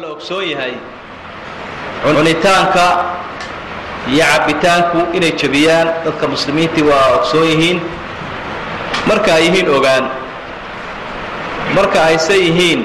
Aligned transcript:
la 0.00 0.08
ogsoon 0.14 0.44
yahay 0.52 0.74
cunitaanka 2.02 2.84
iyo 4.12 4.24
cabbitaanku 4.32 4.98
inay 5.16 5.32
jebiyaan 5.40 5.88
dadka 6.04 6.26
muslimiintii 6.34 6.82
waa 6.90 7.06
ogsoon 7.18 7.46
yihiin. 7.50 7.78
Marka 9.08 9.30
ay 9.34 9.42
yihiin 9.46 9.68
ogaan 9.76 10.04
marka 11.76 11.98
ayse 12.08 12.34
yihiin 12.44 12.80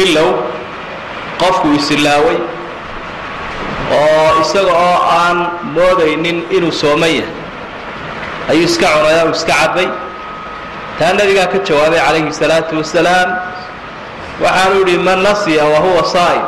ilow 0.00 0.30
qofku 1.40 1.68
isilaaway 1.78 2.38
oo 4.00 4.28
isaga 4.42 4.72
oo 4.86 4.96
aan 5.18 5.38
moodaynin 5.76 6.38
inuu 6.56 6.72
sooman 6.82 7.12
yahay 7.18 7.34
ayuu 8.50 8.64
iska 8.70 8.86
cunaya 8.96 9.22
uu 9.26 9.30
iska 9.38 9.52
cabbay. 9.60 9.88
Taa 10.98 11.12
nebigaa 11.18 11.46
ka 11.52 11.58
jawaabay 11.66 12.00
calayhi 12.06 12.32
salaatu 12.40 12.72
wasalaam 12.80 13.28
waxaanu 14.40 14.74
yidhi 14.80 14.98
man 14.98 15.22
nasiya 15.22 15.64
wahuwa 15.64 16.04
saa'im 16.04 16.44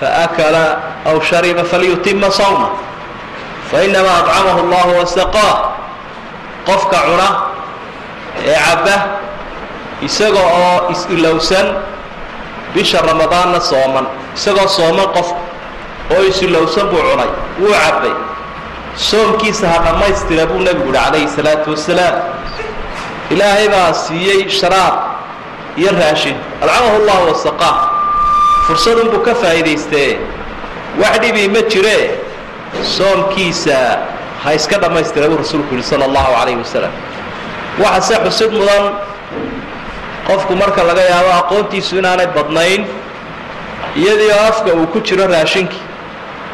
faakala 0.00 0.64
aw 1.06 1.20
shariba 1.20 1.64
falyutima 1.64 2.30
sawma 2.30 2.68
fainamaa 3.70 4.18
acamahu 4.26 4.58
allahu 4.66 4.90
wasaqaah 5.00 5.56
qofka 6.66 6.98
cuna 7.06 7.28
ee 8.46 8.56
cabba 8.66 8.96
isaga 10.06 10.40
oo 10.40 10.90
is-ilowsan 10.92 11.66
bisha 12.74 12.98
ramadaanna 13.06 13.60
sooman 13.60 14.06
isagoo 14.36 14.66
sooman 14.68 15.06
qofka 15.16 15.38
oo 16.16 16.22
is-ilowsan 16.30 16.86
buu 16.90 16.98
cunay 17.08 17.30
wuu 17.60 17.70
cabbay. 17.84 18.14
Soomkiisa 18.96 19.68
ha 19.72 19.78
dhammaystira 19.84 20.46
buu 20.46 20.60
nebigu 20.60 20.92
yihi 20.92 20.98
calayhi 21.04 21.28
salaatu 21.36 21.70
wasalaam 21.72 22.16
ilaahay 23.32 23.68
baa 23.72 23.92
siiyey 23.94 24.48
sharaab 24.50 25.11
iyo 25.80 25.90
raashin. 26.00 26.36
Alcamahu 26.62 26.98
llahu 27.06 27.24
wasaqaah 27.32 27.76
fursadunbuu 28.66 29.22
ka 29.26 29.34
faa'iidaystee. 29.34 30.18
Wax 31.00 31.14
dhibii 31.22 31.48
ma 31.54 31.62
jiree 31.72 32.10
soomkiisa 32.96 33.78
ha 34.44 34.54
iska 34.54 34.76
dhammaystira 34.82 35.28
buu 35.28 35.38
rasuulku 35.42 35.74
yihi 35.74 35.82
sala 35.90 36.04
allahu 36.04 36.30
calayhi 36.38 36.58
wasalam 36.64 36.92
waxase 37.82 38.14
xusid 38.24 38.50
mudan. 38.58 38.84
Qofku 40.26 40.52
marka 40.56 40.82
laga 40.88 41.02
yaabo 41.12 41.30
aqoontiisu 41.40 41.92
inaanay 41.98 42.26
badnayn 42.36 42.82
iyadii 43.96 44.30
afka 44.48 44.70
uu 44.74 44.86
ku 44.92 45.00
jiro 45.00 45.26
raashinkii 45.26 45.82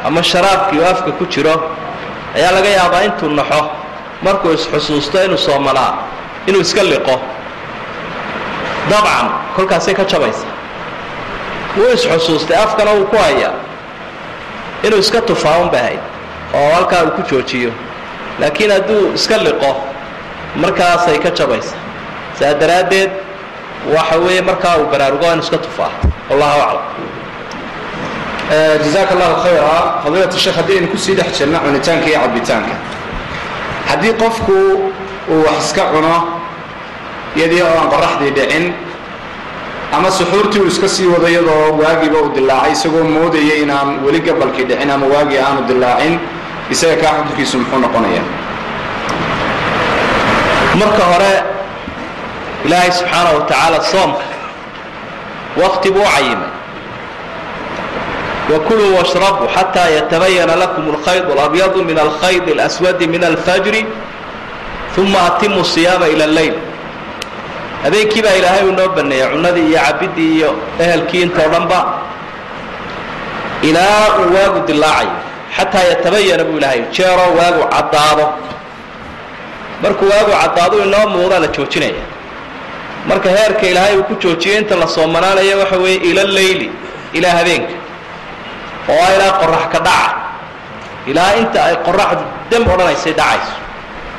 ama 0.05 0.23
sharaabkii 0.23 0.79
oo 0.79 0.89
afka 0.93 1.11
ku 1.19 1.25
jiro 1.33 1.53
ayaa 2.35 2.51
laga 2.55 2.69
yaabaa 2.69 3.03
intuu 3.07 3.29
naxo. 3.29 3.61
Markuu 4.25 4.51
isxusuusto 4.57 5.17
inuu 5.25 5.37
soomanaa 5.37 5.91
inuu 6.47 6.61
iska 6.61 6.83
liqo 6.83 7.15
dabcan 8.89 9.27
kolkaasay 9.55 9.93
ka 9.93 10.03
jabaysa. 10.03 10.47
Wuu 11.77 11.93
isxusuustay 11.93 12.57
afkana 12.57 12.91
wuu 12.91 13.05
ku 13.05 13.17
hayaa. 13.17 13.53
Inuu 14.83 14.99
iska 14.99 15.21
tufaa 15.21 15.57
un 15.63 15.69
bahayd 15.69 15.99
oo 16.53 16.69
halkaa 16.75 17.03
uu 17.03 17.11
ku 17.11 17.21
joojiyo. 17.29 17.71
Laakiin 18.39 18.71
hadduu 18.71 19.13
iska 19.15 19.37
liqo 19.37 19.71
markaasay 20.55 21.17
ka 21.19 21.29
jabaysa. 21.29 21.75
Saa 22.39 22.53
daraaddeed 22.53 23.11
waxa 23.95 24.17
weeye 24.17 24.41
markaa 24.41 24.77
uu 24.77 24.85
baraarugo 24.91 25.25
inu 25.33 25.41
iska 25.43 25.57
tufaa. 25.57 25.91
Wallahu 26.29 26.59
aclam. 26.61 26.83
Jazaaka 28.83 29.13
allahu 29.15 29.35
khayra. 29.43 30.01
Fadiilat 30.03 30.33
sheekh 30.37 30.55
haddii 30.55 30.75
aynu 30.77 30.87
ku 30.87 30.97
sii 30.97 31.15
dhex 31.15 31.37
jirno 31.37 31.59
cunitaanka 31.59 32.07
iyo 32.09 32.19
cabbitaanka. 32.19 32.75
Haddii 33.89 34.13
qofku 34.21 34.53
uu 35.31 35.43
wax 35.45 35.59
iska 35.65 35.81
cuno 35.93 36.38
iyadii 37.37 37.61
oo 37.61 37.73
aan 37.81 37.89
qoraxdii 37.93 38.31
dhicin 38.37 38.65
ama 39.97 40.11
suxuurtii 40.11 40.59
uu 40.61 40.67
iska 40.67 40.87
sii 40.87 41.07
wado 41.13 41.27
iyadoo 41.27 41.77
waagiiba 41.81 42.17
u 42.25 42.29
dilaacay 42.35 42.71
isagoo 42.71 43.03
moodaya 43.03 43.55
inaan 43.63 43.89
weli 44.05 44.19
gabalkii 44.27 44.63
dhicin 44.69 44.89
ama 44.95 45.05
waagii 45.13 45.37
aanu 45.47 45.61
dilaacin 45.69 46.19
isaga 46.73 46.95
kaa 47.01 47.13
xukunkiisu 47.17 47.55
muxuu 47.59 47.79
noqonaya 47.85 48.21
marka 50.79 51.03
hore 51.11 51.33
ilaahay 52.65 52.91
subxaana 52.91 53.29
wa 53.37 53.41
tacaala 53.49 53.79
soomka 53.91 54.25
wakti 55.61 55.89
buu 55.91 56.07
cayimay 56.15 56.49
وكلوا 58.53 58.97
واشربوا 58.97 59.47
حتى 59.55 59.97
يتبين 59.97 60.49
لكم 60.61 60.83
الخيط 60.93 61.25
الأبيض 61.31 61.77
من 61.77 61.99
الخيط 61.99 62.47
الأسود 62.47 63.03
من 63.03 63.23
الفجر 63.23 63.75
ثم 64.95 65.13
أتموا 65.15 65.61
الصيام 65.61 66.03
إلى 66.03 66.23
الليل 66.25 66.53
habeenkii 67.83 68.21
baa 68.25 68.35
ilaahay 68.39 68.63
uu 68.67 68.71
noo 68.79 68.89
baneeyey 68.97 69.27
cunadii 69.33 69.67
iyo 69.71 69.79
cabidii 69.87 70.31
iyo 70.37 70.49
ehelkii 70.83 71.21
intoo 71.25 71.47
dhanba. 71.53 71.79
Ilaa 73.69 74.05
uu 74.19 74.33
waagu 74.35 74.59
dilaacayo 74.67 75.11
xataa 75.57 75.83
yatabayana 75.91 76.43
buu 76.47 76.57
ilaahay 76.57 76.81
jeeroo 76.95 77.31
waagu 77.39 77.63
caddaado. 77.73 78.25
Markuu 79.83 80.07
waagu 80.13 80.31
caddaado 80.41 80.75
inoo 80.85 81.05
muuqdaa 81.13 81.39
la 81.43 81.47
joojinaya. 81.55 82.03
Marka 83.09 83.29
heerka 83.37 83.65
ilaahay 83.71 83.95
uu 83.97 84.03
ku 84.09 84.13
joojiyey 84.23 84.57
inta 84.61 84.75
la 84.81 84.87
soomanaanayo 84.95 85.55
waxa 85.61 85.77
weeye 85.83 85.99
ila 86.09 86.23
leyli 86.23 86.67
ilaa 87.17 87.35
habeenka. 87.39 87.73
Oo 88.91 89.01
a 89.07 89.09
ilaa 89.15 89.31
qorax 89.41 89.63
ka 89.73 89.79
dhaca. 89.87 90.11
Ilaa 91.09 91.33
inta 91.41 91.59
ay 91.67 91.75
qoraxdu 91.87 92.23
dam 92.51 92.63
odhanaysay 92.73 93.13
dhacayso 93.19 93.53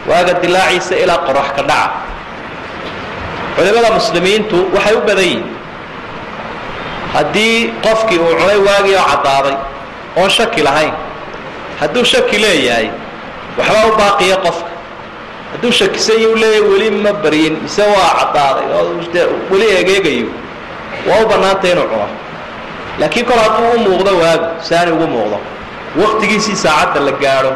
waaga 0.08 0.32
dilaaciisa 0.42 0.94
ilaa 1.04 1.18
qorax 1.26 1.48
ka 1.56 1.62
dhaca 1.70 1.90
culimada 3.60 3.90
muslimiintu 3.98 4.56
waxay 4.74 4.94
u 4.96 5.00
badan 5.08 5.24
yihiin 5.24 5.44
haddii 7.14 7.56
qofkii 7.84 8.18
uu 8.24 8.32
cunay 8.40 8.58
waagii 8.68 8.96
oo 9.00 9.04
caddaaday 9.12 9.56
oon 10.20 10.30
shaki 10.36 10.62
lahayn 10.66 10.92
hadduu 11.80 12.04
shaki 12.12 12.36
leeyahay 12.44 12.86
waxbaa 13.58 13.86
u 13.90 13.96
baaqiya 14.00 14.36
qofka. 14.44 14.70
Hadduu 15.52 15.72
shakisan 15.78 16.16
u 16.32 16.34
leeyahay 16.42 16.62
weli 16.72 16.88
ma 17.04 17.12
baryin 17.22 17.54
mise 17.62 17.82
waa 17.94 18.10
caddaaday 18.20 18.66
oo 18.78 18.82
weli 19.50 19.66
egeegayo 19.80 20.28
waa 21.08 21.20
u 21.24 21.28
bannaantay 21.30 21.70
inuu 21.72 21.86
cuno. 21.92 22.06
Laakiin 23.00 23.26
kol 23.28 23.38
hadduu 23.44 23.68
u 23.76 23.78
muuqdo 23.84 24.12
waagu 24.22 24.46
saani 24.68 24.90
ugu 24.96 25.06
muuqdo 25.14 25.38
waktigiisii 26.00 26.56
saacadda 26.64 27.00
la 27.06 27.12
gaadho 27.22 27.52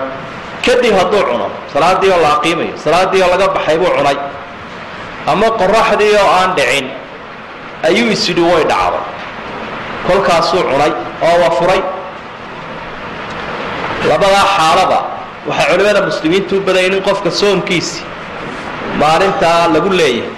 kadib 0.66 0.94
hadduu 1.00 1.22
cuno 1.31 1.47
salaaddii 1.72 2.10
oo 2.15 2.21
la 2.25 2.31
aqiimayo 2.36 2.75
salaaddii 2.84 3.22
oo 3.25 3.31
laga 3.32 3.48
baxay 3.56 3.76
buu 3.81 3.91
cunay 3.97 4.16
ama 5.32 5.48
qoraxdii 5.60 6.14
oo 6.22 6.28
aan 6.40 6.50
dhicin 6.58 6.86
ayuu 7.88 8.08
isidhi 8.16 8.42
way 8.52 8.64
dhacday. 8.72 9.04
Kolkaasuu 10.06 10.62
cunay 10.70 10.92
oo 11.26 11.34
waa 11.42 11.50
furay 11.58 11.80
labadaa 14.08 14.44
xaalada 14.56 14.98
waxay 15.48 15.66
culimmada 15.72 16.00
muslimiintu 16.10 16.52
u 16.56 16.60
badayn 16.66 16.92
in 16.96 17.02
qofka 17.08 17.30
soomkiisi 17.40 18.02
maalintaa 19.00 19.68
lagu 19.74 19.90
leeyahay. 20.00 20.32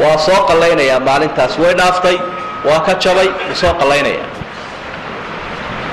Waa 0.00 0.18
soo 0.26 0.40
qallaynayaa 0.48 1.00
maalintaas. 1.08 1.52
Way 1.62 1.74
dhaaftay 1.80 2.16
waa 2.68 2.80
ka 2.86 2.92
jabay 3.02 3.28
wuu 3.46 3.54
soo 3.60 3.72
qallaynayaa. 3.80 4.26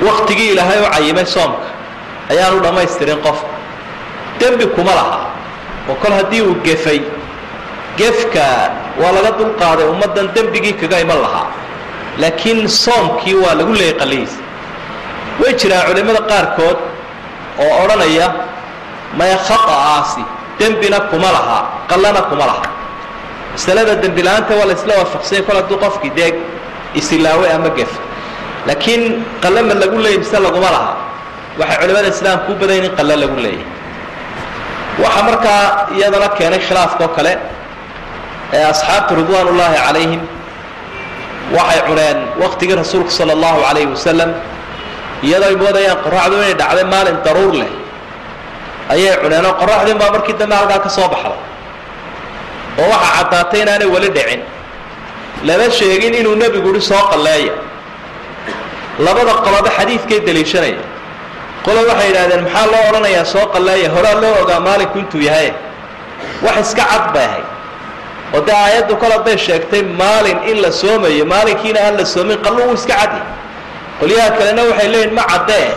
Waktigii 0.07 0.49
ilaahay 0.53 0.79
u 0.83 0.87
cayimay 0.93 1.25
soomka 1.35 1.67
ayaanu 2.31 2.57
dhammaystirin 2.65 3.19
qofka 3.25 3.47
dembi 4.39 4.65
kuma 4.75 4.93
laha 4.99 5.17
oo 5.89 5.95
kol 6.01 6.13
haddii 6.19 6.41
uu 6.47 6.55
gefay 6.65 6.99
gefka 7.99 8.47
waa 9.01 9.11
laga 9.15 9.31
dulqaaday 9.39 9.85
ummaddan 9.93 10.27
dembigii 10.35 10.73
kaga 10.81 10.97
iman 11.05 11.19
lahaa. 11.25 11.47
Laakiin 12.21 12.59
soomkii 12.83 13.35
waa 13.43 13.55
lagu 13.59 13.73
leeyay 13.79 13.95
qallihiisa 14.01 14.39
way 15.41 15.51
jiraan 15.59 15.83
culimmada 15.89 16.21
qaarkood 16.31 16.77
oo 17.63 17.71
odhanaya 17.83 18.27
maya 19.19 19.37
khata'aasi 19.47 20.23
dembina 20.59 20.99
kuma 21.11 21.29
laha 21.37 21.57
qallana 21.89 22.21
kuma 22.29 22.45
laha. 22.51 22.67
Masalada 23.53 23.93
dembi 24.03 24.21
la'aanta 24.27 24.53
waa 24.59 24.67
la 24.69 24.73
isla 24.79 24.93
waafaqsanya 24.99 25.41
kol 25.47 25.55
hadduu 25.59 25.77
qofkii 25.83 26.11
dee 26.17 26.31
isilaawe 26.99 27.45
ama 27.55 27.69
gef. 27.77 27.91
Laakiin 28.67 29.03
qalle 29.43 29.61
ma 29.67 29.73
lagu 29.81 29.97
leeyay 30.03 30.19
mise 30.23 30.37
laguma 30.45 30.69
laha. 30.75 30.91
Waxay 31.59 31.77
culimmada 31.81 32.07
islaamku 32.15 32.51
u 32.51 32.55
badayn 32.61 32.83
in 32.87 32.91
qalle 32.99 33.15
lagu 33.23 33.37
leeyay. 33.45 33.63
Waxaa 35.03 35.23
markaa 35.29 35.61
iyadana 35.97 36.27
keenay 36.37 36.59
khilaafkaoo 36.67 37.11
kale 37.17 37.33
ee 38.55 38.63
asxaabtu 38.73 39.11
ridwaan 39.21 39.47
ullaahi 39.51 39.77
calayhim 39.85 40.21
waxay 41.55 41.81
cuneen 41.87 42.17
waktigii 42.43 42.75
rasuulku 42.83 43.11
sala 43.19 43.31
allahu 43.37 43.57
calayhi 43.67 43.89
wasalam 43.95 44.29
iyadoo 45.27 45.49
ay 45.51 45.55
moodayaan 45.63 45.97
qoraxdu 46.05 46.35
inay 46.41 46.53
dhacday 46.61 46.85
maalin 46.93 47.17
daruur 47.25 47.53
leh 47.61 47.71
ayay 48.93 49.15
cuneen 49.23 49.45
oo 49.49 49.53
qoraxdiin 49.61 49.97
baa 50.01 50.11
markii 50.15 50.35
dambe 50.41 50.55
halkaa 50.59 50.79
ka 50.85 50.89
soo 50.97 51.07
baxday 51.13 51.37
oo 52.81 52.87
waxaa 52.93 53.13
caddaatay 53.17 53.59
inaanay 53.65 53.89
weli 53.95 54.09
dhicin 54.17 54.41
lama 55.47 55.67
sheegin 55.77 56.13
inuu 56.19 56.35
nebigu 56.41 56.69
ihi 56.73 56.81
soo 56.91 57.03
qalleeya. 57.11 57.53
Labada 59.05 59.33
qoloba 59.45 59.69
xadiidkay 59.77 60.19
daliishanaya 60.27 60.81
qolo 61.65 61.79
waxay 61.89 62.07
yidhahdeen 62.09 62.41
maxaa 62.47 62.65
loo 62.73 62.83
odhanayaa 62.89 63.25
soo 63.33 63.45
qalleeya? 63.53 63.87
Horaa 63.95 64.15
loo 64.23 64.33
ogaa 64.43 64.59
maalinku 64.67 64.97
intuu 65.03 65.21
yahay? 65.29 65.49
Wax 66.45 66.55
iska 66.63 66.83
cad 66.91 67.05
bay 67.13 67.25
ahayd 67.29 67.45
oo 68.33 68.41
aayaddu 68.63 68.95
kol 68.97 69.11
sheegtay 69.37 69.83
maalin 69.83 70.39
in 70.49 70.61
la 70.61 70.71
soomayo 70.71 71.25
maalinkiina 71.25 71.79
aan 71.85 71.97
la 71.97 72.05
soomin 72.05 72.37
qallo 72.45 72.61
wuu 72.67 72.73
iska 72.73 72.93
caddi. 73.01 73.21
Qolyaha 73.99 74.29
kalena 74.37 74.61
waxay 74.69 74.87
leeyihiin 74.93 75.13
ma 75.13 75.23
caddee 75.23 75.67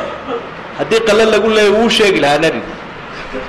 haddii 0.78 1.00
qalle 1.08 1.24
lagu 1.32 1.48
leeya 1.56 1.70
wuu 1.76 1.90
sheegi 1.90 2.20
lahaa 2.20 2.38
nebigu. 2.38 2.72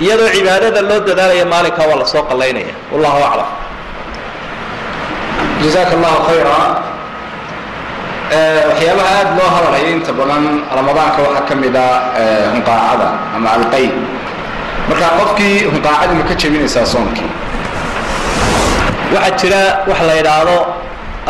Iyadoo 0.00 0.28
cibaadada 0.34 0.82
loo 0.82 1.00
dadaalaya 1.08 1.44
maalinkaa 1.52 1.86
waa 1.90 1.98
la 2.02 2.06
soo 2.12 2.22
qallaynaya 2.30 2.74
wallahu 2.92 3.18
aclam. 3.28 3.50
Jazaaka 5.62 5.92
allahu 5.96 6.18
khayra 6.28 6.56
waxyaabaha 8.70 9.10
aada 9.18 9.30
loo 9.38 9.48
hadalhayo 9.54 9.88
inta 9.96 10.12
badan 10.18 10.44
ramadaanka 10.76 11.18
waxaa 11.26 11.46
ka 11.48 11.54
mid 11.62 11.76
a 11.76 11.86
hunqaacada 12.54 13.08
ama 13.36 13.48
alqay 13.58 13.86
marka 14.88 15.06
qofkii 15.18 15.56
hunqaacadii 15.72 16.16
ma 16.20 16.24
ka 16.30 16.34
jebinaysaa 16.40 16.86
soomkii 16.92 17.26
waxaa 19.14 19.36
jira 19.40 19.62
waxa 19.88 20.04
la 20.08 20.14
yidhaahdo 20.20 20.56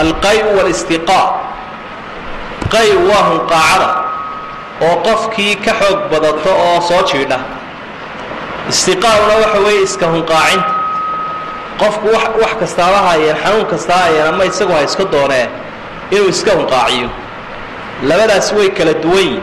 alqay 0.03 0.39
walistiqaa. 0.57 1.27
Qay 2.73 2.89
waa 3.09 3.23
hunqaacada 3.31 3.89
oo 4.87 4.97
qofkii 5.07 5.55
ka 5.65 5.73
xoog 5.81 5.99
badato 6.13 6.51
oo 6.67 6.81
soo 6.89 7.03
jiidha. 7.11 7.39
Istiqaa'una 8.73 9.35
waxa 9.43 9.59
weeye 9.67 9.83
iska 9.89 10.07
hunqaacinta 10.15 10.69
qofku 11.81 12.07
wax 12.43 12.53
kastaaba 12.61 12.99
hayeen 13.09 13.37
xanuun 13.43 13.67
kastaa 13.73 13.99
hayeen 14.05 14.27
ama 14.33 14.45
isagu 14.51 14.73
ha 14.77 14.83
iska 14.89 15.05
doonee 15.13 15.47
inuu 16.15 16.29
iska 16.35 16.51
hunqaaciyo. 16.59 17.09
Labadaas 18.09 18.49
way 18.57 18.69
kala 18.79 18.95
duwan 19.03 19.17
yihiin 19.25 19.43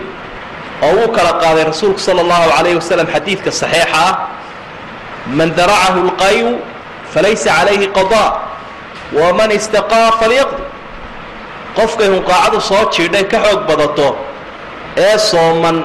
oo 0.85 0.91
wuu 0.97 1.09
kala 1.15 1.31
qaaday 1.43 1.63
rasuulku 1.69 1.99
sala 1.99 2.21
allahu 2.25 2.45
calayh 2.55 2.75
wasalam 2.81 3.07
xadiidka 3.13 3.51
saxiixa 3.61 4.05
man 5.37 5.49
daracahu 5.57 5.99
lqayu 6.09 6.49
falaysa 7.17 7.49
calayhi 7.57 7.87
qadaa 7.97 8.29
waman 9.19 9.49
istaqaa 9.59 10.09
falyaqdi 10.21 10.63
qofkay 11.77 12.09
hunqaacadu 12.13 12.59
soo 12.69 12.83
jiidhay 12.95 13.25
ka 13.31 13.37
xoog 13.45 13.61
badato 13.69 14.07
ee 15.05 15.17
sooman 15.29 15.77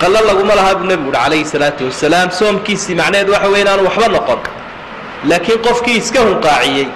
qallo 0.00 0.20
laguma 0.28 0.54
lahaa 0.58 0.74
buu 0.78 0.86
nebigu 0.90 1.10
uhi 1.10 1.18
calayhi 1.18 1.46
salaatu 1.54 1.82
wasalaam 1.90 2.28
soomkiisii 2.40 2.94
macnaheed 3.00 3.28
waxa 3.34 3.48
weya 3.52 3.62
inaanu 3.64 3.82
waxba 3.88 4.08
noqon 4.16 4.40
laakiin 5.30 5.58
qofkii 5.66 5.96
iska 6.02 6.20
hunqaaciyey 6.28 6.86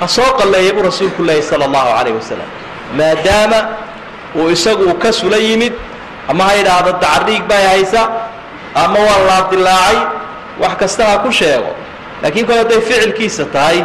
ha 0.00 0.06
soo 0.16 0.30
qalleeya 0.40 0.72
buu 0.76 0.84
rasuulku 0.90 1.20
leeyahy 1.28 1.46
sala 1.50 1.64
allahu 1.68 1.88
calayh 1.98 2.14
wasalam 2.20 2.48
maadaama 3.00 3.60
uu 4.40 4.48
isagu 4.56 4.94
ka 5.04 5.10
sula 5.20 5.38
yimid 5.48 5.74
ama 6.30 6.42
ha 6.48 6.52
yidhaahdo 6.60 6.92
dacardhiig 7.04 7.44
bay 7.52 7.64
haysa 7.72 8.02
ama 8.84 8.98
waa 9.08 9.20
laabdilaacay 9.30 9.98
wax 10.62 10.74
kasta 10.82 11.02
ha 11.10 11.14
ku 11.24 11.30
sheego 11.40 11.72
laakiin 12.22 12.46
kol 12.46 12.56
hadday 12.62 12.80
ficilkiisa 12.88 13.44
tahay 13.54 13.78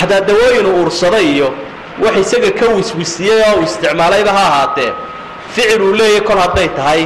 xataa 0.00 0.20
dawooyinu 0.28 0.70
uursaday 0.80 1.26
iyo 1.34 1.48
wax 2.04 2.16
isaga 2.24 2.50
ka 2.60 2.66
wiswisiyey 2.76 3.40
oo 3.50 3.62
isticmaalayba 3.66 4.32
ha 4.38 4.42
ahaatee 4.50 4.92
ficil 5.54 5.82
uu 5.82 5.92
leeyahay 6.00 6.20
kol 6.28 6.38
hadday 6.44 6.68
tahay 6.78 7.02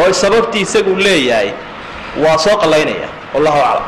oo 0.00 0.12
sababtii 0.12 0.60
isaguu 0.66 0.96
leeyahay 1.06 1.50
waa 2.24 2.38
soo 2.38 2.56
qallaynaya. 2.62 3.08
Wallahu 3.34 3.58
aclam. 3.58 3.86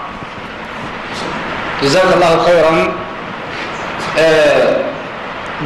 Jazaaka 1.82 2.12
allahu 2.16 2.38
khayran 2.46 2.78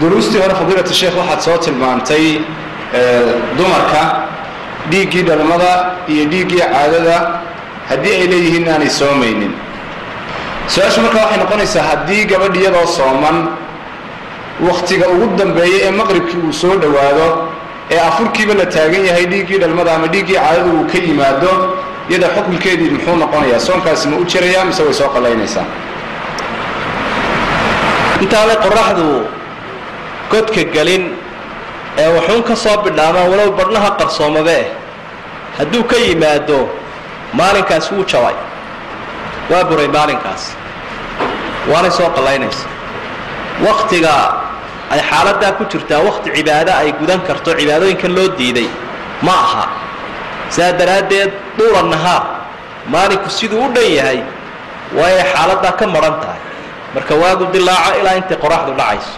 duruustii 0.00 0.38
hore 0.42 0.54
fadiilat 0.60 0.88
sheekh 1.00 1.16
waxaad 1.20 1.40
soo 1.46 1.56
tilmaantay 1.64 2.26
dumarka 3.56 4.02
dhiiggii 4.90 5.22
dhalmada 5.28 5.72
iyo 6.12 6.24
dhiiggii 6.32 6.60
caadada 6.72 7.16
haddii 7.88 8.14
ay 8.20 8.26
leeyihiin 8.32 8.68
aanay 8.72 8.90
soomaynin 9.00 9.52
su'aashu 10.74 11.00
markaa 11.04 11.22
waxay 11.24 11.38
noqonaysaa 11.42 11.84
haddii 11.90 12.24
gabadh 12.30 12.56
iyadoo 12.60 12.86
sooman 12.98 13.36
wakhtiga 14.68 15.06
ugu 15.14 15.26
dambeeya 15.40 15.78
ee 15.86 15.90
maqribkii 16.00 16.40
uu 16.46 16.52
soo 16.62 16.74
dhowaado 16.82 17.26
ee 17.94 17.98
afurkiiba 18.08 18.54
la 18.60 18.66
taagan 18.74 19.04
yahay 19.08 19.26
dhiiggii 19.32 19.58
dhalmada 19.62 19.90
ama 19.96 20.06
dhiiggii 20.14 20.34
caadada 20.42 20.70
uu 20.76 20.84
ka 20.92 20.98
yimaado 21.06 21.52
iyada 22.10 22.28
xukunkeedii 22.34 22.90
muxuu 22.94 23.16
noqonayaa? 23.22 23.60
Soonkaasi 23.68 24.08
ma 24.10 24.16
u 24.22 24.24
jirayaa 24.32 24.64
mise 24.68 24.82
way 24.86 24.94
soo 25.00 25.08
qallaynaysaa? 25.14 25.66
Intaanay 28.24 28.56
qoraxdu 28.66 29.06
godka 30.32 30.62
gelin 30.74 31.04
ee 32.02 32.08
waxuun 32.16 32.42
ka 32.48 32.54
soo 32.64 32.76
bidhaamaan 32.84 33.26
walow 33.32 33.50
badhnaha 33.58 33.90
qarsoomabe 34.00 34.54
eh 34.62 34.66
hadduu 35.58 35.82
ka 35.90 35.96
yimaado 36.06 36.58
maalinkaas 37.38 37.86
wuu 37.92 38.04
jabay 38.12 38.34
waa 39.50 39.64
buray 39.68 39.88
maalinkaas. 39.96 40.42
Waanay 41.70 41.90
soo 41.98 42.08
qallaynaysa 42.16 42.66
wakhtiga 43.66 44.14
ay 44.94 45.00
xaaladdaa 45.10 45.52
ku 45.58 45.64
jirtaa 45.72 46.00
wakhti 46.08 46.28
cibaado 46.36 46.72
ay 46.80 46.90
gudan 47.00 47.20
karto 47.28 47.50
cibaadooyinkan 47.58 48.12
loo 48.16 48.28
diiday 48.38 48.68
ma 49.26 49.32
aha. 49.46 49.64
Sidaa 50.54 50.72
daraaddeed 50.80 51.30
duula 51.58 51.82
nahaar. 51.92 52.24
Maalinku 52.92 53.28
siduu 53.30 53.60
u 53.66 53.68
dhan 53.74 53.88
yahay 53.98 54.20
waa 54.96 55.10
inay 55.14 55.26
xaaladdaa 55.32 55.72
ka 55.78 55.84
madhan 55.94 56.16
tahay. 56.22 56.40
Marka 56.94 57.14
waagu 57.22 57.44
dilaaco 57.54 57.90
ilaa 58.00 58.16
intay 58.20 58.38
qoraxdu 58.44 58.72
dhacayso. 58.80 59.14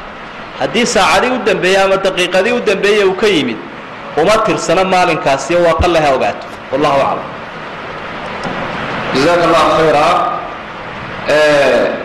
Haddii 0.61 0.87
saacadii 0.95 1.31
u 1.37 1.39
dambeeyey 1.47 1.81
ama 1.85 1.97
daqiiqadii 2.07 2.53
u 2.53 2.61
dambeeye 2.69 3.05
uu 3.05 3.15
ka 3.21 3.27
yimid 3.27 3.57
uma 4.21 4.37
tirsano 4.45 4.85
maalinkaasi 4.85 5.55
waa 5.65 5.75
qalle 5.83 5.99
ha 6.05 6.11
ogaato. 6.17 6.47
Wallahu 6.73 7.01
aclam 7.01 7.29
jazaaka 9.15 9.45
allahu 9.49 9.69
khayra 9.79 10.07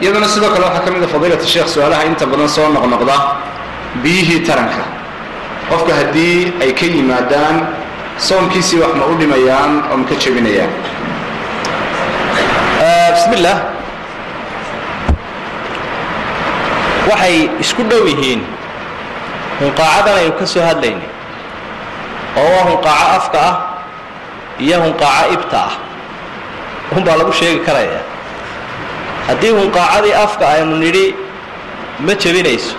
iyaduna 0.01 0.27
sidoo 0.33 0.49
kale 0.53 0.65
waxaa 0.67 0.83
ka 0.85 0.91
mid 0.93 1.03
a 1.03 1.07
fadiilat 1.13 1.41
sheekh 1.53 1.67
su'aalaha 1.73 2.03
inta 2.09 2.25
badan 2.31 2.49
soo 2.55 2.67
noqnoqda 2.75 3.15
biyihii 4.03 4.41
taranka. 4.47 4.83
Qofka 5.69 5.93
haddii 5.99 6.53
ay 6.63 6.71
ka 6.79 6.85
yimaadaan 6.85 7.55
soomkiisii 8.27 8.79
wax 8.83 8.93
ma 8.99 9.05
u 9.11 9.15
dhimayaan 9.19 9.71
oo 9.91 9.97
ma 9.97 10.05
ka 10.09 10.15
jebinayaan. 10.21 10.71
Bismi 13.15 13.35
illaah 13.39 13.59
waxay 17.09 17.35
isku 17.63 17.81
dhow 17.89 18.03
yihiin 18.11 18.41
hunqaacadan 19.59 20.15
aynu 20.21 20.33
ka 20.39 20.45
soo 20.53 20.61
hadlaynay 20.69 21.07
oo 22.37 22.47
waa 22.53 22.63
hunqaaco 22.69 23.07
afka 23.17 23.39
ah 23.49 23.53
iyo 24.65 24.77
hunqaaco 24.85 25.33
ibta 25.35 25.59
ah 25.67 25.73
unbaa 26.95 27.17
lagu 27.19 27.31
sheegi 27.39 27.59
karaya. 27.67 28.01
Haddii 29.27 29.51
hunqaacadii 29.59 30.13
afka 30.23 30.45
aynu 30.53 30.75
nidhi 30.83 31.05
ma 32.05 32.13
jebinayso. 32.21 32.73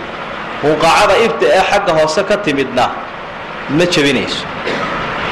Hunqaacada 0.62 1.14
ibta 1.26 1.46
ee 1.56 1.62
xagga 1.70 1.92
hoose 1.98 2.22
ka 2.28 2.36
timidna 2.44 2.84
ma 3.76 3.84
jebinayso. 3.94 4.42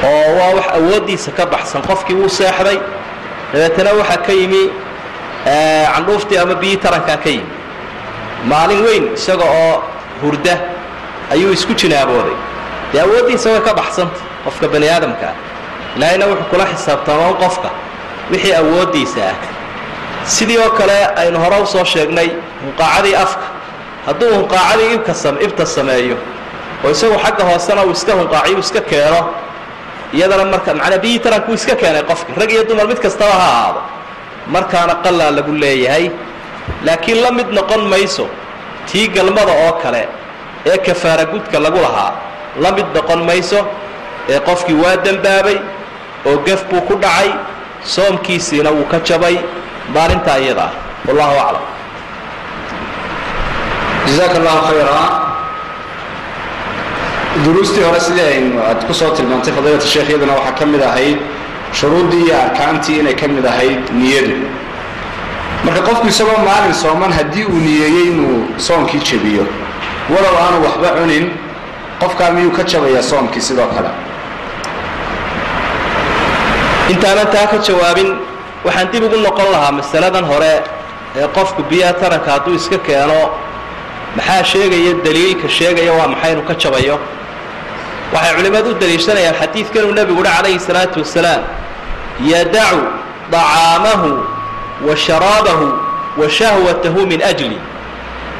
Oo 0.05 0.29
waa 0.39 0.53
wax 0.57 0.67
awooddiisa 0.79 1.31
ka 1.39 1.45
baxsan. 1.53 1.83
Qofkii 1.89 2.15
wuu 2.21 2.29
seexday 2.39 2.79
dabeetana 3.53 3.91
waxaa 4.01 4.17
ka 4.27 4.33
yimi 4.41 4.63
candhuuftii 5.95 6.39
ama 6.43 6.55
biyii 6.61 6.77
tarankaa 6.85 7.17
ka 7.25 7.31
yimi. 7.31 7.51
Maalin 8.51 8.81
weyn 8.87 9.05
isaga 9.17 9.45
oo 9.45 9.83
hurda 10.23 10.55
ayuu 11.33 11.53
isku 11.57 11.73
jinaabooday. 11.81 12.37
Dee 12.93 13.01
awooddiisa 13.01 13.49
way 13.51 13.61
ka 13.67 13.73
baxsanta 13.81 14.21
qofka 14.45 14.67
bani 14.73 14.89
aadamkaa 14.95 15.35
ilaahayna 15.97 16.27
wuxuu 16.31 16.49
kula 16.51 16.65
xisaabtamaa 16.73 17.33
qofka 17.43 17.69
wixii 18.31 18.55
awooddiisa 18.61 19.21
ah. 19.31 19.37
Sidii 20.35 20.59
oo 20.59 20.71
kale 20.79 20.97
aynu 21.23 21.39
hore 21.39 21.57
u 21.63 21.67
soo 21.67 21.85
sheegnay 21.85 22.29
hunqaacadii 22.63 23.15
afka. 23.25 23.47
Hadduu 24.07 24.31
hunqaacadii 24.39 24.95
ibka 24.95 25.13
ibta 25.47 25.67
sameeyo 25.67 26.17
oo 26.85 26.91
isagu 26.91 27.19
xagga 27.25 27.45
hoosena 27.51 27.83
uu 27.87 27.91
iska 27.99 28.13
hunqaaciyo 28.21 28.59
iska 28.59 28.81
keeno 28.91 29.21
iyadana 30.17 30.45
marka 30.53 30.75
macnaa 30.75 30.99
biyii 31.05 31.19
tarankuu 31.25 31.55
iska 31.55 31.75
keenay 31.81 32.03
qofki 32.11 32.33
rag 32.41 32.51
iyo 32.55 32.65
dumar 32.69 32.87
mid 32.91 32.99
kastaba 33.05 33.33
ha 33.33 33.49
ahaado. 33.53 33.81
Markaana 34.55 34.95
qallaa 35.05 35.31
lagu 35.37 35.53
leeyahay 35.63 36.11
laakiin 36.87 37.19
la 37.25 37.31
mid 37.39 37.49
noqon 37.59 37.83
mayso 37.93 38.27
tii 38.89 39.09
galmada 39.15 39.53
oo 39.67 39.73
kale 39.83 40.03
ee 40.67 40.79
kafaara 40.87 41.25
gudka 41.33 41.59
lagu 41.65 41.79
lahaa. 41.87 42.13
La 42.63 42.71
mid 42.77 42.87
noqon 42.95 43.21
mayso 43.29 43.59
ee 44.29 44.41
qofkii 44.49 44.75
waa 44.83 44.97
dembaabay 45.05 45.59
oo 46.29 46.37
gaf 46.47 46.65
buu 46.71 46.81
ku 46.89 46.95
dhacay 47.03 47.31
soomkiisiina 47.95 48.71
wuu 48.71 48.85
ka 48.91 49.01
jabay 49.01 49.39
maalintaa 49.95 50.39
iyada 50.39 50.63
ah. 50.63 50.73
Wallahu 51.07 51.35
aclam. 51.39 51.65
Jazaaka 54.07 54.37
allahu 54.41 54.61
khayra 54.67 54.99
duruustii 57.45 57.83
hore 57.87 58.01
aynu 58.35 58.61
aad 58.69 58.87
ku 58.87 58.95
soo 58.95 59.11
tilmaantay 59.11 59.53
fadiilata 59.55 59.87
sheekh 59.87 60.09
iyaduna 60.11 60.33
waxaa 60.39 60.59
ka 60.59 60.67
mid 60.67 60.83
ahayd 60.83 61.19
shuruuddii 61.73 62.25
iyo 62.27 62.35
arkaantii 62.43 62.99
inay 63.01 63.15
ka 63.15 63.29
mid 63.29 63.47
ahayd 63.47 63.81
niyadu. 63.93 64.37
Marka 65.65 65.81
qofku 65.89 66.09
isagoo 66.09 66.39
maalin 66.45 66.75
sooman 66.75 67.13
haddii 67.13 67.45
uu 67.45 67.61
niyeeyey 67.67 68.09
inuu 68.11 68.47
soomkii 68.57 69.01
jebiyo 69.11 69.47
walow 70.11 70.35
aanu 70.45 70.65
waxba 70.67 70.89
cunin 70.99 71.31
qofkaa 72.01 72.31
miyuu 72.31 72.51
ka 72.51 72.63
jabayaa 72.63 73.03
soomkii 73.03 73.41
sidoo 73.41 73.67
kale 73.75 73.91
intaanan 76.93 77.27
taa 77.35 77.47
ka 77.51 77.59
jawaabin 77.67 78.11
waxaan 78.65 78.91
dib 78.93 79.03
ugu 79.07 79.19
noqon 79.27 79.49
lahaa 79.55 79.73
masaladan 79.81 80.25
hore 80.31 80.55
ee 81.19 81.27
qofku 81.37 81.63
biyaha 81.71 81.93
taranka 82.01 82.31
hadduu 82.35 82.55
iska 82.61 82.79
keeno 82.87 83.21
maxaa 84.17 84.43
sheegaya 84.53 84.93
daliilka 85.05 85.49
sheegaya 85.59 85.93
waa 85.99 86.09
maxay 86.13 86.33
inuu 86.33 86.47
ka 86.51 86.55
jabayo? 86.63 86.97
Waxay 88.15 88.33
culimmadu 88.39 88.71
u 88.71 88.75
daliishanayaan 88.81 89.35
xadiidkanuu 89.41 89.93
nebigu 89.99 90.21
uhi 90.23 90.31
calayhi 90.37 90.61
salaatu 90.69 90.99
wasalaam 91.03 91.43
yadacu 92.33 92.81
dacaamahu 93.33 94.11
wa 94.87 94.95
sharaabahu 95.07 95.67
wa 96.21 96.27
shahwatahu 96.39 97.07
min 97.11 97.21
ajli. 97.31 97.59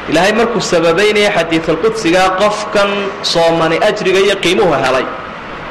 Ilaahay 0.09 0.33
markuu 0.39 0.61
sababaynaya 0.71 1.29
xadiidalqudsigaa 1.37 2.29
qofkan 2.41 2.89
soomani 3.33 3.77
ajriga 3.89 4.19
iyo 4.25 4.35
qiimuhu 4.43 4.73
helay 4.83 5.05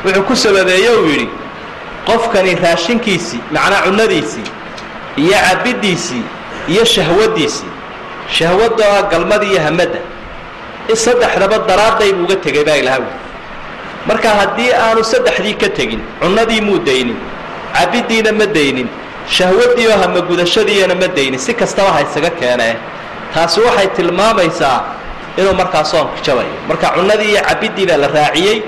wuxuu 0.04 0.22
ku 0.28 0.34
sababeeye 0.36 0.90
uu 1.00 1.08
yidhi 1.12 1.28
qofkani 2.16 2.54
raashinkiisii 2.64 3.40
macnaa 3.52 3.82
cunnadiisii 3.86 4.46
iyo 5.24 5.36
cabiddiisii 5.48 6.24
iyo 6.72 6.84
shahwaddiisii 6.84 7.70
shahwadda 8.38 9.02
galmadii 9.10 9.52
iyo 9.52 9.60
hamadda 9.68 10.00
saddexdaba 11.04 11.58
daraadday 11.68 12.12
buu 12.12 12.24
uga 12.24 12.36
tegay 12.36 12.64
baa 12.64 12.76
ilaha 12.82 12.98
wi 12.98 13.10
marka 14.08 14.28
haddii 14.40 14.70
aanu 14.84 15.04
saddexdii 15.04 15.54
ka 15.62 15.68
tegin 15.78 16.00
cunnadii 16.22 16.60
muu 16.60 16.78
daynin 16.78 17.16
cabiddiina 17.76 18.32
ma 18.32 18.46
daynin 18.46 18.88
shahwaddiioo 19.38 19.96
hamagudashadiina 20.02 20.94
ma 20.94 21.08
daynin 21.16 21.38
si 21.38 21.54
kastaba 21.54 21.90
ha 21.92 22.00
isaga 22.06 22.30
keenee. 22.30 22.74
Taasi 23.34 23.60
waxay 23.60 23.88
tilmaamaysaa 23.96 24.78
inuu 25.38 25.54
markaa 25.60 25.84
soomka 25.84 26.20
jabayo 26.26 26.54
marka 26.68 26.86
cunnadii 26.96 27.30
iyo 27.34 27.42
cabiddii 27.48 27.86
baa 27.86 27.96
la 27.96 28.08
raaciyey 28.08 28.62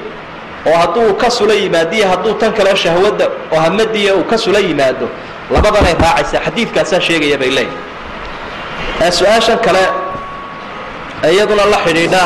oo 0.67 0.77
hadduu 0.83 1.15
ka 1.15 1.31
sula 1.31 1.55
yimaadiyo 1.55 2.09
hadduu 2.09 2.35
tan 2.41 2.53
kaleo 2.53 2.75
shahwadda 2.75 3.27
oo 3.53 3.61
hamadiya 3.61 4.15
uu 4.15 4.25
ka 4.25 4.39
sula 4.39 4.59
yimaado 4.59 5.07
labadanay 5.55 5.95
raacaysaa 6.03 6.41
xadiidkaasaa 6.47 7.01
sheegaya 7.01 7.39
bay 7.39 7.51
leeyihi 7.51 9.13
su'aashan 9.19 9.59
kale 9.67 9.83
iyaduna 11.33 11.65
la 11.73 11.79
xidhiidha. 11.85 12.23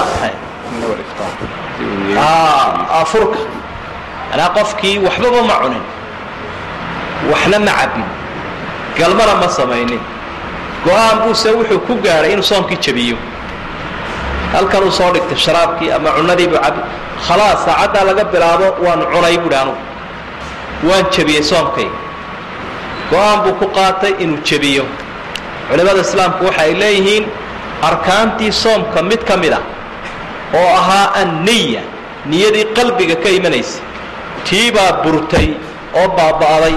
Afurka. 3.03 3.39
Manaa 4.31 4.49
qofkii 4.57 4.99
waxbaba 5.05 5.43
ma 5.49 5.55
cunin. 5.63 5.83
Waxna 7.31 7.59
ma 7.59 7.73
cabbin. 7.81 8.05
Galmana 8.99 9.35
ma 9.41 9.49
samaynin. 9.49 10.01
Go'aan 10.85 11.17
buuse 11.25 11.49
wuxuu 11.57 11.79
ku 11.87 11.95
gaadhay 12.05 12.33
inuu 12.33 12.43
soomkii 12.43 12.77
jabiyo. 12.85 13.17
Halkan 14.53 14.83
uu 14.85 14.91
soo 14.93 15.11
dhigtay 15.15 15.37
sharaabkii 15.37 15.91
ama 15.93 16.11
cunadiibuu 16.17 16.59
cabi 16.65 16.81
khalaas 17.27 17.59
saacaddaa 17.67 18.05
laga 18.11 18.25
bilaabo 18.33 18.67
waan 18.85 19.01
cunay 19.13 19.37
buuhi 19.43 19.57
anugu 19.63 19.81
waan 20.89 21.05
jebiyey 21.15 21.43
soomkayga 21.51 21.99
go'aan 23.11 23.39
buu 23.45 23.55
ku 23.61 23.67
qaatay 23.79 24.13
inuu 24.25 24.41
jebiyo 24.49 24.85
culimmada 25.69 26.01
islaamku 26.07 26.43
waxa 26.49 26.63
ay 26.67 26.73
leeyihiin 26.83 27.25
arkaantii 27.89 28.53
soomka 28.63 28.99
mid 29.11 29.21
ka 29.29 29.35
mid 29.43 29.53
ah 29.59 29.65
oo 30.59 30.69
ahaa 30.81 31.07
anniya 31.23 31.83
niyadii 32.31 32.67
qalbiga 32.77 33.17
ka 33.25 33.29
imanaysa 33.39 33.81
tii 34.47 34.69
baa 34.77 34.91
burtay 35.05 35.49
oo 36.01 36.09
baaba'day 36.19 36.77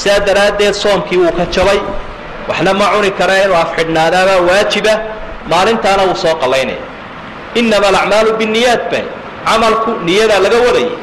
sidaa 0.00 0.20
daraaddeed 0.28 0.74
soomkii 0.84 1.18
wuu 1.22 1.32
ka 1.38 1.44
jabay 1.54 1.80
waxna 2.48 2.72
ma 2.80 2.86
cuni 2.94 3.10
kara 3.20 3.34
inuu 3.44 3.58
afxidhnaadaabaa 3.64 4.40
waajiba 4.48 4.94
maalintaana 5.52 6.02
wuu 6.08 6.18
soo 6.24 6.34
qallaynaya 6.42 6.82
innama 7.60 7.86
alacmaalu 7.92 8.30
binniyaat 8.40 8.84
bay 8.92 9.04
camalku 9.48 9.90
niyadaa 10.06 10.40
laga 10.44 10.58
wadaya 10.66 10.94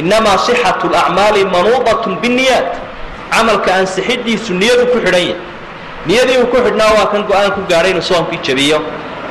innamaa 0.00 0.38
sixatu 0.46 0.86
lacmaali 0.94 1.40
manuudatun 1.54 2.14
binniyaat 2.22 2.68
camalka 3.32 3.70
ansixiddiisu 3.80 4.52
niyadu 4.60 4.84
ku 4.92 4.98
xidhan 5.04 5.22
yahay. 5.30 5.36
Niyadii 6.06 6.38
uu 6.42 6.46
ku 6.52 6.56
xidhnaa 6.64 6.90
waa 6.96 7.06
kan 7.12 7.22
go'aan 7.28 7.50
ku 7.56 7.60
gaadhay 7.70 7.90
inuu 7.94 8.02
soomkii 8.10 8.40
jabiyo. 8.46 8.78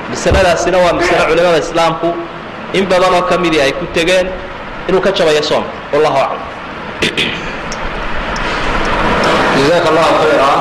Masaladaasina 0.09 0.77
waa 0.83 0.93
masale 0.97 1.23
culimada 1.29 1.57
islaamku 1.65 2.09
in 2.77 2.85
badan 2.91 3.13
oo 3.17 3.21
ka 3.29 3.35
midii 3.43 3.61
ay 3.65 3.71
ku 3.79 3.85
tegeen 3.95 4.27
inuu 4.89 5.01
ka 5.05 5.11
jabayo 5.17 5.43
soomka 5.49 5.69
wallahu 5.93 6.17
aclam 6.23 6.41
jazaaka 9.57 9.87
allahu 9.91 10.13
khayra 10.21 10.51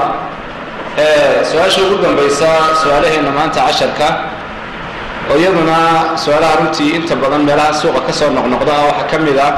su'aasha 1.51 1.81
ugu 1.87 1.97
dambaysa 2.05 2.49
su'aalaheena 2.83 3.31
maanta 3.37 3.61
casharka 3.67 4.09
oo 5.33 5.37
iyaduna 5.43 5.79
su'aalaha 6.25 6.55
runtii 6.61 6.91
inta 6.99 7.15
badan 7.23 7.43
meelaha 7.49 7.73
suuqa 7.81 8.01
ka 8.07 8.13
soo 8.13 8.29
noqnoqda 8.37 8.73
waxaa 8.89 9.07
ka 9.11 9.17
mid 9.27 9.39
ah 9.47 9.53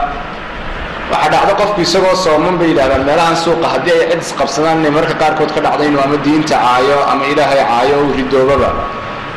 waxaa 1.12 1.31
dhacdo 1.35 1.52
qofku 1.61 1.81
isagoo 1.87 2.14
sooman 2.25 2.54
bay 2.61 2.69
yidhahdaan 2.73 3.02
meelahan 3.09 3.37
suuqa 3.45 3.66
haddii 3.75 3.93
ay 4.00 4.07
cid 4.11 4.21
isqabsadaan 4.26 4.78
inay 4.81 4.93
marka 4.99 5.14
qaarkood 5.23 5.50
ka 5.57 5.61
dhacdo 5.66 5.83
inuu 5.88 6.00
ama 6.07 6.16
diinta 6.26 6.54
caayo 6.64 6.99
ama 7.12 7.25
ilaahay 7.33 7.61
caayo 7.71 7.95
uu 8.07 8.12
ridoobaba. 8.19 8.71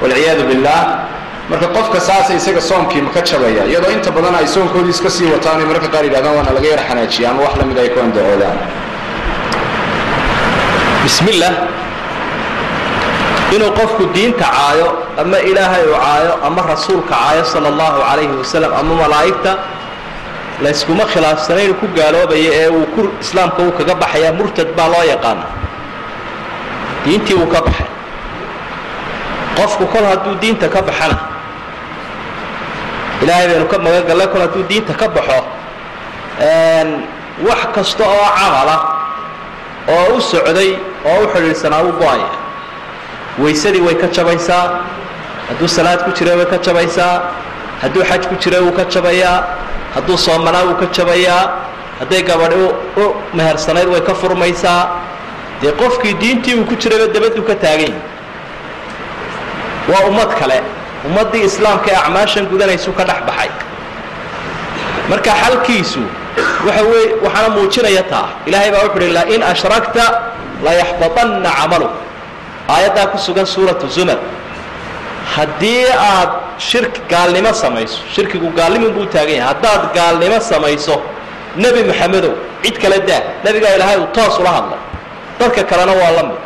Walciyaadu 0.01 0.43
billaah 0.49 0.81
marka 1.51 1.67
qofka 1.75 1.99
saasa 2.07 2.31
isaga 2.39 2.61
soomkii 2.69 3.01
ma 3.05 3.09
ka 3.15 3.21
jabaya 3.29 3.63
iyadoo 3.71 3.91
inta 3.97 4.09
badan 4.17 4.35
ay 4.39 4.47
soonkoodii 4.55 4.93
iska 4.95 5.09
sii 5.15 5.27
wataan 5.33 5.59
ay 5.63 5.65
marka 5.71 5.87
qaar 5.93 6.03
yidhahdaan 6.07 6.35
waana 6.37 6.51
laga 6.57 6.67
yar 6.73 6.81
xanaajiya 6.89 7.27
ama 7.31 7.39
wax 7.45 7.53
la 7.59 7.65
mid 7.69 7.77
ay 7.83 7.89
ku 7.93 7.99
andacoodaan 8.05 8.57
bismillah. 11.03 11.53
Inuu 13.55 13.71
qofku 13.79 14.03
diinta 14.15 14.45
caayo 14.55 14.87
ama 15.21 15.37
ilaahay 15.49 15.83
uu 15.89 15.97
caayo 16.03 16.33
ama 16.47 16.61
rasuulka 16.71 17.13
caayo 17.15 17.43
sala 17.53 17.67
allahu 17.73 17.97
calayhi 18.07 18.35
wasalam 18.41 18.71
ama 18.79 18.93
malaa'igta 19.01 19.51
layskuma 20.63 21.05
khilaafsana 21.11 21.61
inuu 21.65 21.77
ku 21.81 21.87
gaaloobaya 21.97 22.49
ee 22.61 22.69
uu 22.77 22.85
ku 22.95 23.01
islaamka 23.23 23.59
uu 23.65 23.71
kaga 23.79 23.95
baxaya 24.01 24.29
murtad 24.37 24.69
baa 24.77 24.87
loo 24.93 25.03
yaqaana 25.13 25.45
diintii 27.05 27.35
uu 27.41 27.47
ka 27.53 27.59
baxay. 27.67 27.87
Qofku 29.57 29.85
kol 29.93 30.05
hadduu 30.11 30.35
diinta 30.41 30.67
ka 30.73 30.81
baxana 30.87 31.17
ilaahay 33.23 33.47
baynu 33.49 33.65
ka 33.71 33.77
magan 33.85 34.03
gallay 34.09 34.27
kol 34.33 34.41
hadduu 34.45 34.63
diinta 34.69 34.93
ka 35.01 35.07
baxo 35.15 35.39
wax 37.47 37.61
kasta 37.75 38.03
oo 38.15 38.27
camala 38.37 38.77
oo 39.95 40.15
u 40.17 40.21
socday 40.31 40.71
oo 41.09 41.19
u 41.23 41.27
xidhiidhsanaa 41.33 41.81
u 41.85 41.91
go'aya. 42.01 42.29
Waysadii 43.41 43.81
way 43.87 43.95
ka 44.01 44.07
jabaysaa 44.15 44.63
hadduu 45.49 45.67
salaad 45.77 45.99
ku 46.05 46.11
jira 46.17 46.33
way 46.39 46.45
ka 46.53 46.57
jabaysaa 46.65 47.13
hadduu 47.81 48.03
xaj 48.09 48.23
ku 48.29 48.35
jira 48.43 48.59
wuu 48.65 48.73
ka 48.77 48.83
jabayaa 48.93 49.37
hadduu 49.95 50.17
soomanaa 50.25 50.63
wuu 50.69 50.77
ka 50.81 50.85
jabayaa 50.97 51.43
hadday 51.99 52.21
gabadhi 52.29 52.57
u 53.01 53.05
mehersanayd 53.33 53.87
way 53.93 54.01
ka 54.01 54.13
furmaysaa. 54.21 54.81
Dee 55.61 55.71
qofkii 55.81 56.13
diintii 56.21 56.53
uu 56.59 56.65
ku 56.69 56.75
jirayba 56.81 57.07
dabaduu 57.13 57.43
ka 57.49 57.55
taagan 57.63 57.89
yahi 57.89 58.01
waa 59.91 60.03
ummad 60.09 60.29
kale 60.39 60.57
ummaddii 61.07 61.43
islaamka 61.49 61.89
ee 61.91 61.97
acmaashan 62.03 62.45
gudanaysu 62.51 62.91
ka 62.97 63.03
dhex 63.09 63.19
baxay. 63.27 63.49
Marka 65.09 65.31
xalkiisu 65.41 66.01
waxa 66.67 66.83
wey 66.91 67.05
waxaana 67.25 67.49
muujinaya 67.55 68.03
taa 68.11 68.27
ilaahay 68.47 68.69
baa 68.73 68.83
wuxu 68.85 68.99
uhi 69.01 69.09
lain 69.17 69.41
ashrakta 69.51 70.03
layaxbaطanna 70.65 71.49
camalu 71.59 71.87
aayaddaa 72.73 73.07
ku 73.11 73.17
sugan 73.25 73.45
suuratu 73.53 73.85
zumar 73.95 74.19
haddii 75.35 75.85
aad 76.11 76.31
shirki 76.69 77.01
gaalnimo 77.11 77.51
samayso 77.63 77.97
shirkigu 78.15 78.47
gaalnimin 78.59 78.91
buu 78.95 79.05
taagan 79.13 79.35
yahay. 79.39 79.47
Haddaad 79.53 79.81
gaalnimo 79.97 80.37
samayso 80.51 80.95
nebi 81.63 81.81
maxamedow 81.89 82.33
cid 82.63 82.75
kale 82.81 82.97
daa. 83.09 83.21
Nebigaa 83.45 83.73
ilaahay 83.77 83.97
uu 84.03 84.09
toos 84.17 84.35
ula 84.41 84.51
hadlay. 84.57 84.79
Dadka 85.39 85.61
kalena 85.69 85.93
waa 86.01 86.11
la 86.17 86.23
mid. 86.29 86.39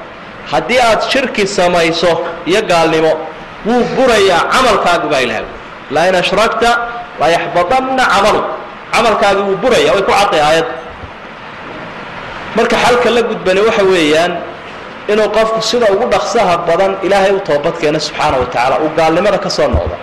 Haddii 0.51 0.79
aad 0.89 1.01
shirki 1.11 1.43
samayso 1.57 2.11
iyo 2.49 2.61
gaalnimo 2.71 3.11
wuu 3.67 3.83
burayaa 3.95 4.41
camalkaagu 4.53 5.07
baa 5.13 5.21
ilahay 5.25 5.45
lain 5.95 6.15
ashrakta 6.21 6.69
layaxbaطanna 7.21 8.03
camalu. 8.13 8.41
Camalkaagi 8.93 9.41
wuu 9.47 9.57
buraya 9.63 9.91
way 9.95 10.03
ku 10.07 10.11
cadday 10.19 10.41
aayadda 10.47 10.73
marka 12.55 12.75
xalka 12.83 13.09
la 13.15 13.21
gudbani 13.29 13.61
waxa 13.67 13.83
weeyaan 13.91 14.31
inuu 15.13 15.29
qofku 15.37 15.59
sida 15.69 15.85
ugu 15.93 16.05
dhaqsaha 16.13 16.53
badan 16.67 16.91
ilaahay 17.05 17.31
u 17.31 17.39
toobadkeeno 17.47 17.99
subxaana 18.07 18.37
wa 18.41 18.45
tacaala 18.45 18.75
uu 18.83 18.89
gaalnimada 18.97 19.37
ka 19.45 19.49
soo 19.49 19.67
noqdo. 19.75 19.95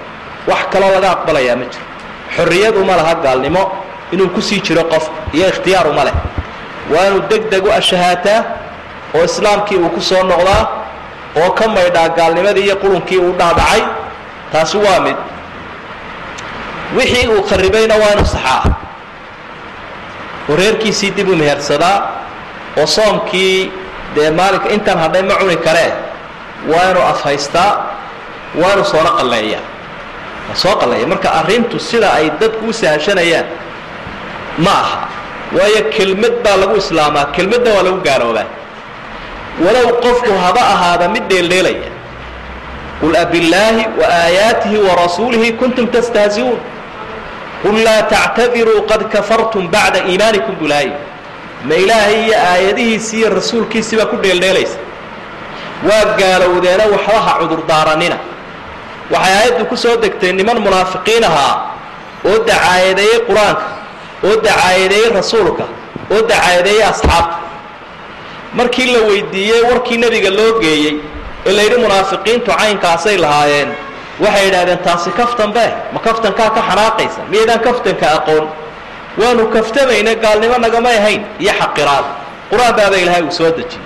Wax 0.51 0.63
kaloo 0.73 0.91
laga 0.95 1.09
aqbalayaa 1.17 1.57
ma 1.61 1.65
jiro. 1.73 1.85
Xorriyad 2.37 2.75
uma 2.83 2.95
laha 3.01 3.15
gaalnimo 3.25 3.63
inuu 4.13 4.29
ku 4.35 4.41
sii 4.49 4.61
jiro 4.67 4.85
qofku 4.93 5.15
iyo 5.37 5.47
ikhtiyaar 5.53 5.87
uma 5.93 6.05
leh. 6.09 6.15
Waa 6.93 7.07
inuu 7.09 7.23
deg 7.31 7.43
deg 7.53 7.65
u 7.67 7.71
ashahaataa 7.79 8.41
oo 9.17 9.25
islaamkii 9.25 9.77
uu 9.85 9.89
ku 9.97 10.01
soo 10.01 10.23
noqdaa 10.31 10.63
oo 11.43 11.51
ka 11.59 11.65
maydhaa 11.69 12.09
gaalnimadii 12.19 12.65
iyo 12.69 12.77
qurunkii 12.83 13.19
uu 13.27 13.33
dhaadhacay 13.41 13.83
taasi 14.53 14.77
waa 14.85 15.01
mid. 15.07 15.17
Wixii 16.97 17.27
uu 17.35 17.43
kharibayna 17.49 17.95
waa 18.03 18.13
inuu 18.15 18.25
saxaa. 18.35 18.63
Oo 20.49 20.57
reerkiisii 20.57 21.11
dib 21.17 21.29
u 21.29 21.37
mehersadaa 21.37 21.97
oo 22.81 22.87
soomkii 22.87 23.71
dee 24.15 24.31
maalinka 24.39 24.69
intaan 24.77 24.99
hadhay 25.05 25.23
ma 25.29 25.35
cuni 25.41 25.57
karee 25.67 25.91
waa 26.71 26.85
inuu 26.91 27.03
afhaystaa 27.13 27.71
waa 28.61 28.85
soona 28.93 29.11
qalleeyaa 29.19 29.65
soo 30.63 30.75
qalleeya 30.81 31.07
marka 31.13 31.29
arrintu 31.41 31.77
sida 31.89 32.09
ay 32.19 32.27
dadku 32.41 32.65
u 32.71 32.73
sahashanayaan 32.73 33.47
ma 34.65 34.71
aha. 34.85 34.99
Waayo 35.57 35.81
kelmad 35.97 36.35
baa 36.45 36.57
lagu 36.61 36.75
islaamaa 36.83 37.25
kelmadna 37.37 37.71
waa 37.77 37.83
lagu 37.87 38.01
gaaloobaa 38.07 38.49
walow 39.65 39.89
qofku 40.05 40.33
haba 40.45 40.61
ahaada 40.75 41.07
mid 41.15 41.25
dheeldheelaya. 41.31 41.89
Qul 43.01 43.15
abillaahi 43.25 43.85
waaayaatihi 44.01 44.79
warasuulihi 44.89 45.53
kuntum 45.61 45.87
tastahzi'uun. 45.95 46.59
Qul 47.63 47.77
laa 47.87 48.03
tactadiruu 48.13 48.81
qad 48.91 49.03
kafartum 49.15 49.65
bacda 49.75 49.99
iimaanikum 50.11 50.55
bulaayi 50.61 50.93
ma 51.65 51.75
ilaahay 51.75 52.17
iyo 52.25 52.37
aayadihiisi 52.51 53.15
iyo 53.21 53.29
rasuulkiisii 53.39 53.97
baa 54.01 54.07
ku 54.13 54.17
dheeldheelaysa. 54.23 54.79
Waa 55.89 56.05
gaalowdeena 56.21 56.85
waxba 56.95 57.19
ha 57.27 57.33
cudurdaaranina. 57.41 58.17
Waxay 59.13 59.35
aayaddu 59.39 59.65
ku 59.71 59.77
soo 59.77 59.97
degtay 60.03 60.33
niman 60.39 60.59
munaafiqiin 60.67 61.25
ahaa 61.31 61.55
oo 62.29 62.39
dacaayadeeyey 62.49 63.19
qur'aanka 63.29 63.65
oo 64.27 64.35
dacaayadeeyey 64.47 65.09
rasuulka 65.19 65.65
oo 66.15 66.21
dacaayadeeyey 66.31 66.83
asxaabta. 66.91 67.37
Markii 68.59 68.87
la 68.95 69.01
weydiiyey 69.09 69.63
warkii 69.71 69.99
nebiga 70.03 70.31
loo 70.39 70.53
geeyey 70.63 70.95
ee 71.47 71.53
la 71.57 71.63
yidhi 71.63 71.79
munaafiqiintu 71.85 72.51
caynkaasay 72.61 73.17
lahaayeen. 73.25 73.71
Waxay 74.23 74.45
yidhahdeen 74.47 74.79
taasi 74.87 75.11
kaftan 75.19 75.51
be 75.57 75.65
ma 75.95 75.99
kaftankaa 76.07 76.51
ka 76.57 76.61
xanaaqaysa? 76.69 77.21
Miyaydaan 77.31 77.61
kaftanka 77.67 78.07
aqoon 78.19 78.45
waanu 79.21 79.43
kaftamayna 79.55 80.15
gaalnimo 80.25 80.57
nagamay 80.65 80.97
ahayn 81.01 81.23
iyo 81.43 81.53
xaqiraad. 81.61 82.07
Qur'aan 82.51 82.75
baaba 82.79 82.97
ilaahay 83.03 83.23
uu 83.23 83.31
soo 83.39 83.51
dejiyey. 83.59 83.85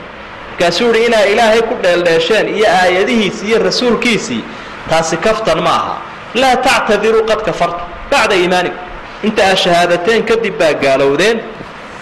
Markaasuu 0.50 0.92
yihi 0.94 1.06
inaa 1.08 1.24
ilaahay 1.32 1.62
ku 1.68 1.74
dheeldheesheen 1.82 2.46
iyo 2.56 2.66
aayadihiisii 2.80 3.46
iyo 3.48 3.58
rasuulkiisii 3.68 4.42
taasi 4.90 5.16
kaftan 5.16 5.60
ma 5.66 5.70
aha. 5.80 5.94
Laa 6.34 6.56
tactadiruu 6.66 7.24
qad 7.30 7.40
kafartu. 7.48 7.82
Bacda 8.10 8.34
iimaanikum. 8.34 8.78
Inta 9.26 9.42
aad 9.50 9.56
shahaadateen 9.64 10.22
kadib 10.30 10.54
baa 10.60 10.72
gaalowdeen. 10.84 11.38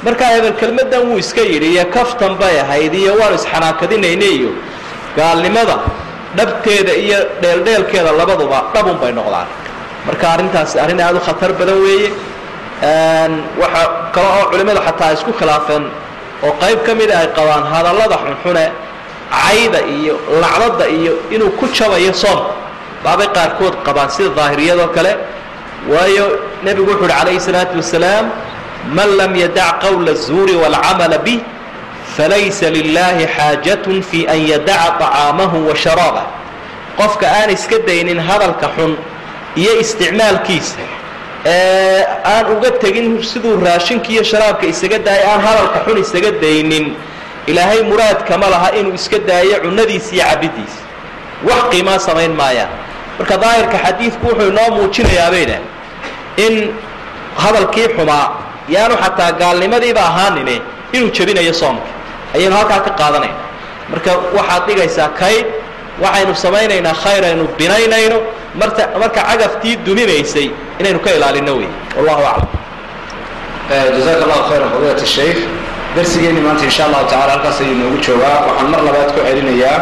Markaa 0.05 0.31
hebel 0.35 0.53
kelmaddan 0.61 1.03
wuu 1.09 1.19
iska 1.19 1.41
yidhi 1.53 1.69
iyo 1.75 1.85
kaftan 1.97 2.35
bay 2.41 2.55
ahayd 2.61 2.95
iyo 2.95 3.13
waanu 3.21 3.35
isxanaakadinayna 3.41 4.25
iyo 4.37 4.51
gaalnimada 5.17 5.77
dhabteeda 6.37 6.93
iyo 7.05 7.19
dheeldheelkeeda 7.43 8.13
labaduba 8.21 8.59
dhabun 8.75 8.97
bay 9.03 9.13
noqdaan. 9.19 9.49
Marka 10.07 10.27
arrintaasi 10.35 10.75
arrin 10.85 11.01
aada 11.01 11.19
u 11.19 11.21
khatar 11.27 11.53
badan 11.59 11.79
weeye 11.85 12.09
waxa 13.62 13.84
kale 14.14 14.28
oo 14.38 14.46
culimmadu 14.52 14.82
xataa 14.88 15.12
isku 15.18 15.32
khilaafeen 15.40 15.84
oo 16.46 16.52
qayb 16.62 16.80
ka 16.86 16.92
mida 17.00 17.16
ay 17.22 17.28
qabaan 17.38 17.64
hadallada 17.74 18.16
xunxune 18.24 18.66
cayda 19.32 19.80
iyo 19.98 20.16
lacdada 20.42 20.86
iyo 20.98 21.14
inuu 21.36 21.50
ku 21.60 21.66
jabayo 21.78 22.14
soomka 22.14 22.54
baabay 23.04 23.28
qaarkood 23.38 23.76
qabaan 23.86 24.10
sida 24.16 24.30
daahiriyadoo 24.38 24.88
kale 24.96 25.12
waayo 25.92 26.26
nebigu 26.66 26.92
wuxu 26.92 27.04
uhi 27.06 27.12
calayhi 27.14 27.40
salaatu 27.48 27.76
wasalaam 27.82 28.26
man 28.98 29.10
lam 29.20 29.32
yadac 29.44 29.74
qawla 29.84 30.12
الzuuri 30.18 30.56
wاlcamala 30.62 31.18
bih 31.26 31.40
falaysa 32.18 32.70
lilaahi 32.78 33.26
xaajatun 33.38 34.02
fi 34.10 34.20
an 34.34 34.40
yadaca 34.52 34.90
طacaamahu 35.02 35.58
wa 35.70 35.76
sharaabah 35.84 36.26
qofka 37.00 37.26
aan 37.40 37.50
iska 37.58 37.78
daynin 37.88 38.20
hadalka 38.28 38.68
xun 38.78 38.92
iyo 39.62 39.72
isticmaalkiisa 39.84 40.78
ee 40.84 40.99
aan 41.45 42.45
uga 42.57 42.71
tegin 42.83 43.23
siduu 43.23 43.57
raashinka 43.65 44.09
iyo 44.13 44.23
sharaabka 44.23 44.67
isaga 44.67 44.99
daaya 44.99 45.27
aan 45.33 45.41
hadalka 45.41 45.79
xun 45.87 45.97
isaga 46.05 46.31
daynin. 46.43 46.87
Ilaahay 47.47 47.83
muraadkama 47.83 48.47
laha 48.53 48.69
inuu 48.79 48.95
iska 48.95 49.19
daayo 49.19 49.57
cunadiisa 49.65 50.13
iyo 50.15 50.25
cabiddiisa 50.31 50.81
wax 51.49 51.63
qiimaa 51.73 51.99
samayn 51.99 52.33
maayaan 52.41 52.69
marka 53.19 53.37
daahirka 53.43 53.79
xadiidku 53.85 54.25
wuxuu 54.29 54.49
inoo 54.53 54.69
muujinayaa 54.77 55.31
bay 55.35 55.45
dhah 55.51 55.61
in 56.45 56.55
hadalkii 57.43 57.89
xumaa 57.97 58.27
yaanu 58.69 58.95
xataa 59.05 59.33
gaalnimadiiba 59.41 60.01
ahaanine 60.11 60.61
inuu 60.93 61.11
jebinayo 61.17 61.53
soomka. 61.61 61.89
Ayaynu 62.37 62.55
halkaa 62.57 62.81
ka 62.87 62.91
qaadanayna 63.01 63.41
marka 63.91 64.11
waxaad 64.37 64.63
dhigaysaa 64.69 65.09
kayd 65.21 65.47
waxaynu 66.03 66.35
samaynaynaa 66.45 66.95
khayr 67.03 67.25
aynu 67.25 67.45
binaynayno 67.59 68.19
marka 68.59 69.23
cagaftii 69.29 69.77
duminaysay 69.87 70.47
inaynu 70.81 70.99
ka 71.05 71.11
ilaalino 71.17 71.53
wey 71.61 71.69
wallahu 71.97 72.23
aclam. 72.33 72.49
Jazaaka 73.97 74.23
allahu 74.27 74.43
khayran 74.51 74.69
fadiilat 74.75 75.03
shaykh. 75.17 75.41
Darsigeenni 75.97 76.41
maanta 76.41 76.65
insha 76.71 76.83
allahu 76.87 77.07
tacala 77.11 77.33
halkaas 77.35 77.59
ayuu 77.63 77.75
noogu 77.81 77.99
joogaa 78.07 78.37
waxaan 78.47 78.69
mar 78.73 78.81
labaad 78.87 79.11
ku 79.15 79.21
celinayaa 79.27 79.79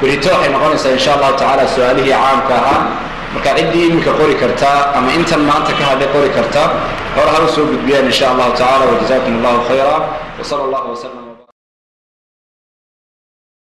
berito 0.00 0.28
waxay 0.32 0.50
noqonaysaa 0.54 0.92
insha 0.96 1.10
allahu 1.16 1.34
tacaala 1.40 1.64
su'aalihii 1.74 2.12
caamka 2.16 2.54
ahaa 2.60 2.80
marka 3.34 3.50
ciddii 3.58 3.84
iminka 3.92 4.12
qori 4.20 4.34
kartaa 4.42 4.78
ama 4.96 5.10
intan 5.18 5.42
maanta 5.48 5.72
ka 5.78 5.84
hadhay 5.90 6.08
qori 6.16 6.30
karta 6.36 6.62
hore 7.16 7.30
ha 7.34 7.38
u 7.44 7.48
soo 7.56 7.64
gudbiyaan 7.72 8.06
insha 8.12 8.26
allahu 8.32 8.52
tacala 8.60 8.84
wajazakum 8.92 9.32
allahu 9.40 9.60
khayra 9.68 9.96
wsala 10.40 10.62
allahu 10.68 10.86
wasalam 10.96 11.19